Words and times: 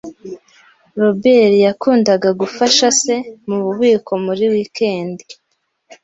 Robert 0.99 1.53
yakundaga 1.65 2.29
gufasha 2.41 2.85
se 3.01 3.15
mububiko 3.47 4.11
muri 4.25 4.43
wikendi. 4.53 5.23